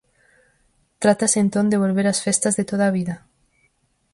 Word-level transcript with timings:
Trátase 1.03 1.37
entón 1.41 1.65
de 1.71 1.81
volver 1.83 2.05
ás 2.13 2.19
festas 2.25 2.53
de 2.55 2.67
toda 2.71 2.85
a 2.87 2.95
vida? 2.97 3.15